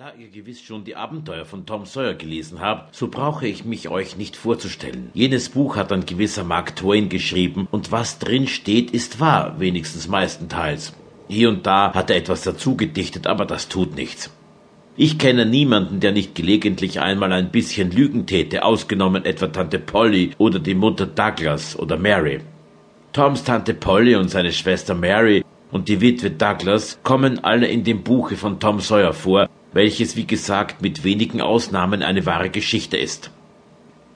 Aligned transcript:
Da 0.00 0.14
ihr 0.18 0.30
gewiss 0.30 0.62
schon 0.62 0.84
die 0.84 0.96
Abenteuer 0.96 1.44
von 1.44 1.66
Tom 1.66 1.84
Sawyer 1.84 2.14
gelesen 2.14 2.60
habt, 2.60 2.96
so 2.96 3.08
brauche 3.08 3.46
ich 3.46 3.66
mich 3.66 3.90
euch 3.90 4.16
nicht 4.16 4.34
vorzustellen. 4.34 5.10
Jenes 5.12 5.50
Buch 5.50 5.76
hat 5.76 5.92
ein 5.92 6.06
gewisser 6.06 6.42
Mark 6.42 6.74
Twain 6.74 7.10
geschrieben, 7.10 7.68
und 7.70 7.92
was 7.92 8.18
drin 8.18 8.46
steht, 8.46 8.92
ist 8.92 9.20
wahr, 9.20 9.60
wenigstens 9.60 10.08
meistenteils. 10.08 10.94
Hier 11.28 11.50
und 11.50 11.66
da 11.66 11.92
hat 11.92 12.08
er 12.08 12.16
etwas 12.16 12.40
dazu 12.40 12.78
gedichtet, 12.78 13.26
aber 13.26 13.44
das 13.44 13.68
tut 13.68 13.94
nichts. 13.94 14.30
Ich 14.96 15.18
kenne 15.18 15.44
niemanden, 15.44 16.00
der 16.00 16.12
nicht 16.12 16.34
gelegentlich 16.34 17.00
einmal 17.00 17.34
ein 17.34 17.50
bisschen 17.50 17.90
lügen 17.90 18.24
täte, 18.24 18.64
ausgenommen 18.64 19.26
etwa 19.26 19.48
Tante 19.48 19.78
Polly 19.78 20.30
oder 20.38 20.60
die 20.60 20.74
Mutter 20.74 21.04
Douglas 21.04 21.78
oder 21.78 21.98
Mary. 21.98 22.40
Toms 23.12 23.44
Tante 23.44 23.74
Polly 23.74 24.16
und 24.16 24.30
seine 24.30 24.52
Schwester 24.52 24.94
Mary 24.94 25.44
und 25.70 25.88
die 25.88 26.00
Witwe 26.00 26.30
Douglas 26.30 26.98
kommen 27.02 27.44
alle 27.44 27.66
in 27.66 27.84
dem 27.84 28.02
Buche 28.02 28.38
von 28.38 28.58
Tom 28.58 28.80
Sawyer 28.80 29.12
vor, 29.12 29.50
welches 29.72 30.16
wie 30.16 30.26
gesagt 30.26 30.82
mit 30.82 31.04
wenigen 31.04 31.40
Ausnahmen 31.40 32.02
eine 32.02 32.26
wahre 32.26 32.50
Geschichte 32.50 32.96
ist. 32.96 33.30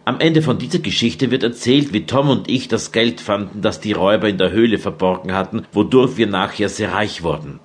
Am 0.07 0.21
Ende 0.21 0.43
von 0.43 0.59
dieser 0.59 0.81
Geschichte 0.81 1.31
wird 1.31 1.43
erzählt, 1.43 1.93
wie 1.95 2.05
Tom 2.05 2.29
und 2.29 2.51
ich 2.51 2.69
das 2.69 2.93
Geld 2.93 3.21
fanden, 3.23 3.63
das 3.63 3.81
die 3.81 3.93
Räuber 3.93 4.29
in 4.29 4.37
der 4.37 4.51
Höhle 4.51 4.79
verborgen 4.79 5.33
hatten, 5.33 5.65
wodurch 5.73 6.19
wir 6.19 6.27
nachher 6.27 6.69
sehr 6.69 6.93
reich 6.93 7.23
wurden. 7.23 7.59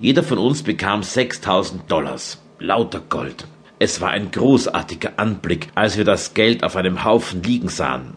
Jeder 0.00 0.22
von 0.22 0.38
uns 0.38 0.62
bekam 0.62 1.02
6000 1.02 1.90
Dollars. 1.90 2.42
Lauter 2.58 3.00
Gold. 3.00 3.46
Es 3.78 4.00
war 4.00 4.10
ein 4.10 4.30
großartiger 4.30 5.12
Anblick, 5.16 5.68
als 5.74 5.98
wir 5.98 6.04
das 6.04 6.34
Geld 6.34 6.64
auf 6.64 6.76
einem 6.76 7.04
Haufen 7.04 7.42
liegen 7.42 7.68
sahen. 7.68 8.16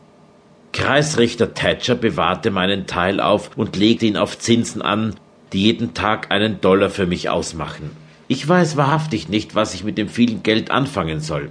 Kreisrichter 0.72 1.54
Thatcher 1.54 1.96
bewahrte 1.96 2.52
meinen 2.52 2.86
Teil 2.86 3.20
auf 3.20 3.52
und 3.58 3.76
legte 3.76 4.06
ihn 4.06 4.18
auf 4.18 4.38
Zinsen 4.38 4.82
an, 4.82 5.16
die 5.54 5.64
jeden 5.64 5.94
Tag 5.94 6.32
einen 6.32 6.62
Dollar 6.62 6.90
für 6.90 7.06
mich 7.08 7.30
ausmachen. 7.30 7.92
Ich 8.28 8.48
weiß 8.48 8.76
wahrhaftig 8.76 9.30
nicht, 9.30 9.54
was 9.54 9.76
ich 9.76 9.84
mit 9.84 9.98
dem 9.98 10.10
vielen 10.10 10.42
Geld 10.42 10.72
anfangen 10.72 11.20
soll. 11.20 11.50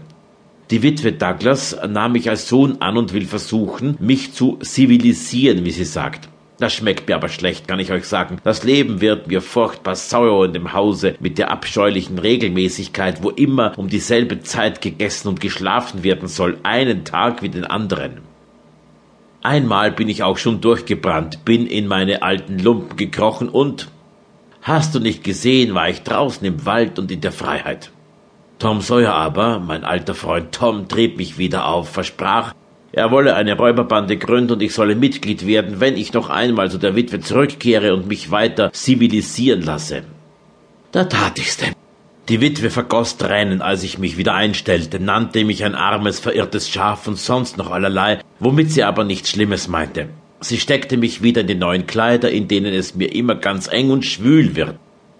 Die 0.70 0.82
Witwe 0.82 1.12
Douglas 1.12 1.76
nahm 1.88 2.12
mich 2.12 2.28
als 2.28 2.48
Sohn 2.48 2.78
an 2.80 2.96
und 2.96 3.12
will 3.12 3.26
versuchen, 3.26 3.96
mich 4.00 4.32
zu 4.32 4.58
zivilisieren, 4.60 5.64
wie 5.64 5.70
sie 5.70 5.84
sagt. 5.84 6.28
Das 6.58 6.72
schmeckt 6.72 7.08
mir 7.08 7.16
aber 7.16 7.28
schlecht, 7.28 7.68
kann 7.68 7.78
ich 7.78 7.92
euch 7.92 8.06
sagen. 8.06 8.38
Das 8.42 8.64
Leben 8.64 9.00
wird 9.00 9.28
mir 9.28 9.40
furchtbar 9.40 9.94
sauer 9.94 10.46
in 10.46 10.52
dem 10.52 10.72
Hause 10.72 11.14
mit 11.20 11.38
der 11.38 11.50
abscheulichen 11.50 12.18
Regelmäßigkeit, 12.18 13.22
wo 13.22 13.30
immer 13.30 13.76
um 13.76 13.88
dieselbe 13.88 14.40
Zeit 14.40 14.80
gegessen 14.80 15.28
und 15.28 15.40
geschlafen 15.40 16.02
werden 16.02 16.28
soll, 16.28 16.58
einen 16.62 17.04
Tag 17.04 17.42
wie 17.42 17.50
den 17.50 17.64
anderen. 17.64 18.22
Einmal 19.42 19.92
bin 19.92 20.08
ich 20.08 20.22
auch 20.22 20.38
schon 20.38 20.60
durchgebrannt, 20.60 21.44
bin 21.44 21.66
in 21.66 21.86
meine 21.86 22.22
alten 22.22 22.58
Lumpen 22.58 22.96
gekrochen 22.96 23.48
und 23.48 23.88
Hast 24.64 24.94
du 24.94 24.98
nicht 24.98 25.22
gesehen, 25.22 25.74
war 25.74 25.90
ich 25.90 26.04
draußen 26.04 26.42
im 26.46 26.64
Wald 26.64 26.98
und 26.98 27.10
in 27.10 27.20
der 27.20 27.32
Freiheit. 27.32 27.90
Tom 28.58 28.80
Sawyer 28.80 29.12
aber, 29.12 29.58
mein 29.58 29.84
alter 29.84 30.14
Freund 30.14 30.52
Tom, 30.52 30.88
trieb 30.88 31.18
mich 31.18 31.36
wieder 31.36 31.66
auf, 31.66 31.90
versprach, 31.90 32.54
er 32.90 33.10
wolle 33.10 33.34
eine 33.34 33.58
Räuberbande 33.58 34.16
gründen 34.16 34.52
und 34.52 34.62
ich 34.62 34.72
solle 34.72 34.94
Mitglied 34.96 35.46
werden, 35.46 35.80
wenn 35.80 35.98
ich 35.98 36.14
noch 36.14 36.30
einmal 36.30 36.70
zu 36.70 36.78
der 36.78 36.96
Witwe 36.96 37.20
zurückkehre 37.20 37.92
und 37.92 38.08
mich 38.08 38.30
weiter 38.30 38.72
zivilisieren 38.72 39.60
lasse. 39.60 40.04
Da 40.92 41.04
tat 41.04 41.38
ich's 41.38 41.58
denn. 41.58 41.74
Die 42.30 42.40
Witwe 42.40 42.70
vergoss 42.70 43.18
Tränen, 43.18 43.60
als 43.60 43.82
ich 43.82 43.98
mich 43.98 44.16
wieder 44.16 44.32
einstellte, 44.32 44.98
nannte 44.98 45.44
mich 45.44 45.62
ein 45.62 45.74
armes, 45.74 46.20
verirrtes 46.20 46.70
Schaf 46.70 47.06
und 47.06 47.18
sonst 47.18 47.58
noch 47.58 47.70
allerlei, 47.70 48.20
womit 48.40 48.70
sie 48.70 48.84
aber 48.84 49.04
nichts 49.04 49.28
Schlimmes 49.28 49.68
meinte. 49.68 50.08
Sie 50.44 50.60
steckte 50.60 50.98
mich 50.98 51.22
wieder 51.22 51.40
in 51.40 51.46
die 51.46 51.54
neuen 51.54 51.86
Kleider, 51.86 52.30
in 52.30 52.48
denen 52.48 52.74
es 52.74 52.94
mir 52.94 53.14
immer 53.14 53.34
ganz 53.34 53.66
eng 53.66 53.90
und 53.90 54.04
schwül 54.04 54.54
wird. 54.54 54.74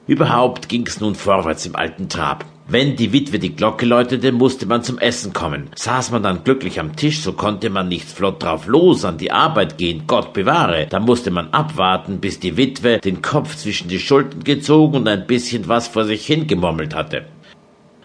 Überhaupt 0.07 0.69
ging's 0.69 1.01
nun 1.01 1.15
vorwärts 1.15 1.65
im 1.65 1.77
alten 1.77 2.11
Trab. 2.11 2.45
Wenn 2.69 2.95
die 2.97 3.11
Witwe 3.15 3.39
die 3.39 3.57
Glocke 3.57 3.87
läutete, 3.87 4.33
musste 4.33 4.67
man 4.67 4.83
zum 4.83 4.99
Essen 4.99 5.33
kommen. 5.33 5.71
Saß 5.77 6.11
man 6.11 6.23
dann 6.23 6.45
glücklich 6.45 6.79
am 6.79 6.95
Tisch, 6.95 7.23
so 7.23 7.33
konnte 7.33 7.71
man 7.71 7.89
nicht 7.89 8.07
flott 8.07 8.43
drauf 8.43 8.67
los 8.67 9.07
an 9.07 9.17
die 9.17 9.33
Arbeit 9.33 9.79
gehen, 9.79 10.03
Gott 10.07 10.35
bewahre. 10.35 10.89
Da 10.91 11.01
musste 11.01 11.31
man 11.31 11.49
abwarten, 11.53 12.21
bis 12.21 12.39
die 12.39 12.59
Witwe 12.59 12.99
den 12.99 13.23
Kopf 13.23 13.57
zwischen 13.57 13.89
die 13.89 14.01
Schultern 14.01 14.45
gezogen 14.45 14.95
und 14.95 15.09
ein 15.09 15.27
bisschen 15.27 15.69
was 15.69 15.89
vor 15.89 16.05
sich 16.05 16.27
hingemurmelt 16.27 16.95
hatte. 16.95 17.25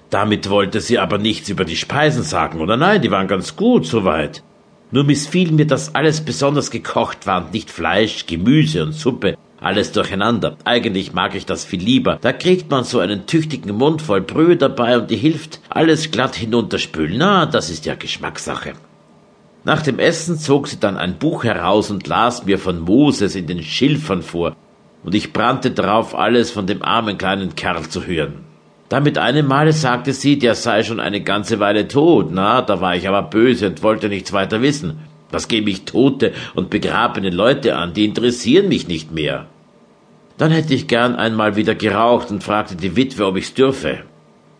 Damit 0.10 0.50
wollte 0.50 0.80
sie 0.80 0.98
aber 0.98 1.18
nichts 1.18 1.50
über 1.50 1.66
die 1.66 1.76
Speisen 1.76 2.24
sagen, 2.24 2.62
oder 2.62 2.78
nein, 2.78 3.02
die 3.02 3.12
waren 3.12 3.28
ganz 3.28 3.58
gut 3.58 3.86
soweit. 3.86 4.42
Nur 4.92 5.04
missfiel 5.04 5.52
mir, 5.52 5.68
dass 5.68 5.94
alles 5.94 6.22
besonders 6.22 6.72
gekocht 6.72 7.28
war 7.28 7.46
und 7.46 7.54
nicht 7.54 7.70
Fleisch, 7.70 8.26
Gemüse 8.26 8.84
und 8.84 8.94
Suppe, 8.94 9.38
alles 9.62 9.92
durcheinander. 9.92 10.58
Eigentlich 10.64 11.14
mag 11.14 11.36
ich 11.36 11.46
das 11.46 11.64
viel 11.64 11.82
lieber. 11.82 12.18
Da 12.22 12.34
kriegt 12.34 12.72
man 12.72 12.84
so 12.84 13.00
einen 13.00 13.28
tüchtigen 13.28 13.76
Mund 13.76 14.02
voll 14.02 14.22
Brühe 14.22 14.58
dabei 14.58 14.98
und 14.98 15.12
die 15.12 15.18
hilft 15.18 15.60
alles 15.70 16.10
glatt 16.10 16.36
hinunterspülen. 16.36 17.18
Na, 17.18 17.46
das 17.46 17.70
ist 17.70 17.86
ja 17.86 17.96
Geschmackssache. 17.96 18.74
Nach 19.64 19.82
dem 19.82 20.00
Essen 20.00 20.40
zog 20.40 20.68
sie 20.68 20.80
dann 20.80 20.98
ein 20.98 21.20
Buch 21.20 21.44
heraus 21.44 21.92
und 21.92 22.08
las 22.08 22.46
mir 22.46 22.58
von 22.58 22.80
Moses 22.80 23.36
in 23.36 23.46
den 23.46 23.62
Schilfern 23.62 24.24
vor, 24.24 24.56
und 25.04 25.16
ich 25.16 25.34
brannte 25.34 25.72
darauf, 25.72 26.16
alles 26.16 26.52
von 26.52 26.66
dem 26.66 26.82
armen 26.82 27.18
kleinen 27.18 27.56
Kerl 27.56 27.88
zu 27.88 28.06
hören. 28.06 28.49
Da 28.90 29.00
mit 29.00 29.20
einem 29.20 29.46
Male 29.46 29.72
sagte 29.72 30.14
sie, 30.14 30.40
der 30.40 30.56
sei 30.56 30.84
schon 30.84 31.00
eine 31.00 31.22
ganze 31.22 31.60
Weile 31.60 31.88
tot. 31.88 32.30
Na, 32.32 32.64
da 32.64 32.82
war 32.82 32.96
ich 32.96 33.08
aber 33.08 33.22
böse 33.22 33.68
und 33.68 33.84
wollte 33.84 34.10
nichts 34.10 34.34
weiter 34.34 34.64
wissen. 34.64 35.00
Was 35.30 35.48
gebe 35.48 35.70
ich 35.70 35.86
tote 35.86 36.34
und 36.56 36.72
begrabene 36.72 37.30
Leute 37.30 37.76
an? 37.76 37.94
Die 37.94 38.06
interessieren 38.06 38.68
mich 38.68 38.88
nicht 38.88 39.12
mehr. 39.12 39.46
Dann 40.40 40.50
hätte 40.52 40.74
ich 40.74 40.88
gern 40.88 41.16
einmal 41.16 41.56
wieder 41.56 41.76
geraucht 41.76 42.32
und 42.32 42.44
fragte 42.44 42.76
die 42.76 42.96
Witwe, 42.96 43.28
ob 43.28 43.38
ich's 43.38 43.54
dürfe. 43.54 44.00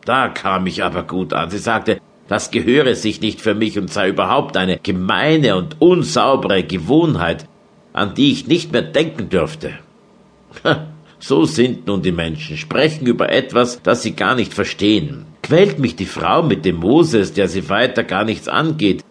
Da 0.06 0.28
kam 0.28 0.68
ich 0.68 0.84
aber 0.84 1.04
gut 1.04 1.34
an. 1.34 1.50
Sie 1.50 1.58
sagte, 1.58 2.00
das 2.28 2.52
gehöre 2.52 2.94
sich 2.94 3.22
nicht 3.22 3.42
für 3.42 3.56
mich 3.56 3.80
und 3.80 3.92
sei 3.92 4.10
überhaupt 4.10 4.58
eine 4.58 4.78
gemeine 4.78 5.56
und 5.56 5.82
unsaubere 5.82 6.64
Gewohnheit, 6.64 7.48
an 7.94 8.14
die 8.14 8.32
ich 8.32 8.46
nicht 8.46 8.72
mehr 8.72 8.84
denken 8.84 9.30
dürfte. 9.30 9.74
So 11.20 11.44
sind 11.44 11.86
nun 11.86 12.02
die 12.02 12.14
Menschen, 12.14 12.56
sprechen 12.56 13.06
über 13.06 13.30
etwas, 13.30 13.82
das 13.84 14.04
sie 14.04 14.14
gar 14.14 14.36
nicht 14.36 14.54
verstehen. 14.54 15.26
Quält 15.44 15.78
mich 15.78 15.98
die 15.98 16.06
Frau 16.06 16.44
mit 16.44 16.64
dem 16.64 16.78
Moses, 16.78 17.34
der 17.34 17.50
sie 17.50 17.70
weiter 17.70 18.04
gar 18.04 18.24
nichts 18.24 18.48
angeht, 18.48 19.04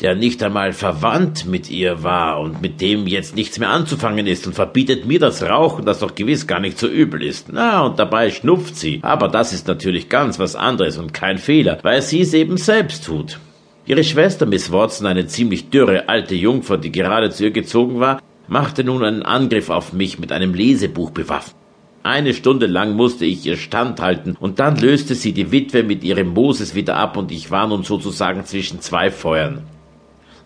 der 0.00 0.14
nicht 0.14 0.42
einmal 0.42 0.72
verwandt 0.72 1.46
mit 1.46 1.70
ihr 1.70 2.02
war 2.02 2.40
und 2.40 2.60
mit 2.60 2.80
dem 2.80 3.06
jetzt 3.06 3.36
nichts 3.36 3.58
mehr 3.58 3.70
anzufangen 3.70 4.26
ist 4.26 4.46
und 4.46 4.54
verbietet 4.54 5.06
mir 5.06 5.20
das 5.20 5.42
Rauchen, 5.42 5.84
das 5.84 6.00
doch 6.00 6.14
gewiss 6.14 6.46
gar 6.46 6.60
nicht 6.60 6.78
so 6.78 6.88
übel 6.88 7.22
ist. 7.22 7.48
Na, 7.52 7.82
und 7.82 7.98
dabei 7.98 8.30
schnupft 8.30 8.76
sie. 8.76 9.00
Aber 9.02 9.28
das 9.28 9.52
ist 9.52 9.68
natürlich 9.68 10.08
ganz 10.08 10.38
was 10.38 10.56
anderes 10.56 10.98
und 10.98 11.14
kein 11.14 11.38
Fehler, 11.38 11.78
weil 11.82 12.02
sie 12.02 12.20
es 12.20 12.34
eben 12.34 12.56
selbst 12.56 13.04
tut. 13.04 13.38
Ihre 13.86 14.04
Schwester 14.04 14.44
Miss 14.44 14.70
Watson, 14.70 15.06
eine 15.06 15.26
ziemlich 15.26 15.70
dürre 15.70 16.08
alte 16.08 16.34
Jungfer, 16.34 16.78
die 16.78 16.92
gerade 16.92 17.30
zu 17.30 17.44
ihr 17.44 17.52
gezogen 17.52 18.00
war, 18.00 18.20
machte 18.48 18.82
nun 18.82 19.04
einen 19.04 19.22
Angriff 19.22 19.70
auf 19.70 19.92
mich 19.92 20.18
mit 20.18 20.32
einem 20.32 20.54
Lesebuch 20.54 21.10
bewaffnet. 21.10 21.54
Eine 22.02 22.32
Stunde 22.32 22.66
lang 22.66 22.94
musste 22.94 23.26
ich 23.26 23.44
ihr 23.44 23.56
standhalten, 23.56 24.36
und 24.38 24.58
dann 24.60 24.76
löste 24.76 25.14
sie 25.14 25.32
die 25.32 25.52
Witwe 25.52 25.82
mit 25.82 26.04
ihrem 26.04 26.28
Moses 26.28 26.74
wieder 26.74 26.96
ab, 26.96 27.16
und 27.16 27.30
ich 27.30 27.50
war 27.50 27.66
nun 27.66 27.82
sozusagen 27.82 28.44
zwischen 28.44 28.80
zwei 28.80 29.10
Feuern. 29.10 29.64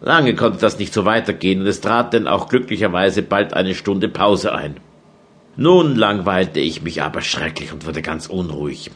Lange 0.00 0.34
konnte 0.34 0.58
das 0.58 0.78
nicht 0.78 0.92
so 0.92 1.04
weitergehen, 1.04 1.60
und 1.60 1.66
es 1.66 1.80
trat 1.80 2.12
denn 2.12 2.26
auch 2.26 2.48
glücklicherweise 2.48 3.22
bald 3.22 3.54
eine 3.54 3.74
Stunde 3.74 4.08
Pause 4.08 4.54
ein. 4.54 4.76
Nun 5.56 5.94
langweilte 5.94 6.58
ich 6.60 6.82
mich 6.82 7.02
aber 7.02 7.20
schrecklich 7.20 7.72
und 7.72 7.86
wurde 7.86 8.02
ganz 8.02 8.26
unruhig. 8.26 8.90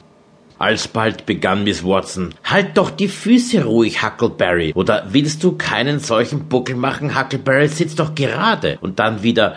Alsbald 0.59 1.27
begann 1.27 1.65
Miss 1.65 1.85
Watson. 1.85 2.35
Halt 2.45 2.79
doch 2.79 2.91
die 2.91 3.09
Füße 3.09 3.65
ruhig, 3.65 4.03
Huckleberry. 4.03 4.73
Oder 4.75 5.07
willst 5.11 5.45
du 5.45 5.53
keinen 5.53 5.99
solchen 5.99 6.49
Buckel 6.49 6.77
machen, 6.77 7.19
Huckleberry? 7.19 7.69
Sitz 7.69 7.95
doch 7.95 8.15
gerade. 8.15 8.79
Und 8.81 8.99
dann 8.99 9.23
wieder. 9.23 9.57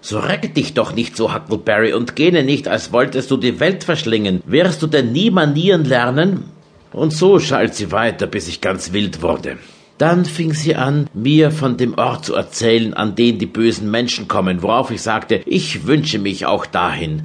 So 0.00 0.20
recke 0.20 0.48
dich 0.48 0.74
doch 0.74 0.94
nicht 0.94 1.16
so, 1.16 1.34
Huckleberry, 1.34 1.92
und 1.92 2.14
gähne 2.14 2.44
nicht, 2.44 2.68
als 2.68 2.92
wolltest 2.92 3.30
du 3.32 3.36
die 3.36 3.58
Welt 3.58 3.82
verschlingen. 3.82 4.42
Wirst 4.46 4.80
du 4.82 4.86
denn 4.86 5.10
nie 5.10 5.32
manieren 5.32 5.84
lernen? 5.84 6.44
Und 6.92 7.12
so 7.12 7.40
schalt 7.40 7.74
sie 7.74 7.90
weiter, 7.90 8.28
bis 8.28 8.46
ich 8.46 8.60
ganz 8.60 8.92
wild 8.92 9.22
wurde. 9.22 9.58
Dann 9.98 10.24
fing 10.24 10.52
sie 10.52 10.76
an, 10.76 11.08
mir 11.14 11.50
von 11.50 11.76
dem 11.76 11.94
Ort 11.98 12.26
zu 12.26 12.34
erzählen, 12.34 12.94
an 12.94 13.16
den 13.16 13.38
die 13.38 13.46
bösen 13.46 13.90
Menschen 13.90 14.28
kommen, 14.28 14.62
worauf 14.62 14.90
ich 14.90 15.02
sagte, 15.02 15.40
ich 15.46 15.86
wünsche 15.86 16.18
mich 16.18 16.46
auch 16.46 16.66
dahin. 16.66 17.24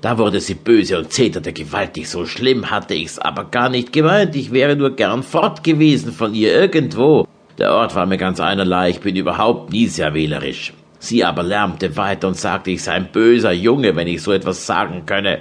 Da 0.00 0.16
wurde 0.16 0.40
sie 0.40 0.54
böse 0.54 0.96
und 0.96 1.12
zeterte 1.12 1.52
gewaltig, 1.52 2.08
so 2.08 2.24
schlimm 2.24 2.70
hatte 2.70 2.94
ich's 2.94 3.18
aber 3.18 3.44
gar 3.44 3.68
nicht 3.68 3.92
gemeint, 3.92 4.36
ich 4.36 4.52
wäre 4.52 4.76
nur 4.76 4.94
gern 4.94 5.24
fort 5.24 5.64
gewesen 5.64 6.12
von 6.12 6.34
ihr 6.34 6.54
irgendwo. 6.54 7.26
Der 7.58 7.72
Ort 7.72 7.96
war 7.96 8.06
mir 8.06 8.16
ganz 8.16 8.38
einerlei, 8.38 8.90
ich 8.90 9.00
bin 9.00 9.16
überhaupt 9.16 9.72
nie 9.72 9.86
sehr 9.86 10.14
wählerisch. 10.14 10.72
Sie 11.00 11.24
aber 11.24 11.42
lärmte 11.42 11.96
weiter 11.96 12.28
und 12.28 12.36
sagte, 12.36 12.70
ich 12.70 12.82
sei 12.82 12.92
ein 12.92 13.10
böser 13.10 13.50
Junge, 13.50 13.96
wenn 13.96 14.06
ich 14.06 14.22
so 14.22 14.32
etwas 14.32 14.66
sagen 14.66 15.02
könne. 15.04 15.40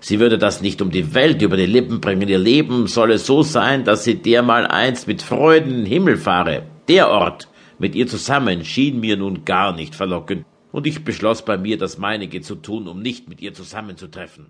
Sie 0.00 0.18
würde 0.18 0.38
das 0.38 0.60
nicht 0.60 0.82
um 0.82 0.90
die 0.90 1.14
Welt 1.14 1.40
über 1.40 1.56
die 1.56 1.66
Lippen 1.66 2.00
bringen, 2.00 2.28
ihr 2.28 2.38
Leben 2.38 2.88
solle 2.88 3.18
so 3.18 3.42
sein, 3.42 3.84
dass 3.84 4.02
sie 4.02 4.16
dermal 4.16 4.66
einst 4.66 5.06
mit 5.06 5.22
Freuden 5.22 5.70
in 5.70 5.76
den 5.76 5.86
Himmel 5.86 6.16
fahre. 6.16 6.62
Der 6.88 7.08
Ort 7.08 7.46
mit 7.78 7.94
ihr 7.94 8.08
zusammen 8.08 8.64
schien 8.64 8.98
mir 8.98 9.16
nun 9.16 9.44
gar 9.44 9.72
nicht 9.72 9.94
verlockend 9.94 10.44
und 10.72 10.86
ich 10.86 11.04
beschloss 11.04 11.44
bei 11.44 11.58
mir, 11.58 11.78
das 11.78 11.98
meinige 11.98 12.40
zu 12.40 12.54
tun, 12.54 12.88
um 12.88 13.00
nicht 13.00 13.28
mit 13.28 13.40
ihr 13.40 13.54
zusammenzutreffen. 13.54 14.46